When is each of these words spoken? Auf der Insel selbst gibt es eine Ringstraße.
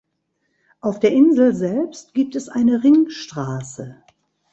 Auf 0.79 0.99
der 0.99 1.11
Insel 1.11 1.53
selbst 1.53 2.15
gibt 2.15 2.35
es 2.35 2.49
eine 2.49 2.83
Ringstraße. 2.83 4.01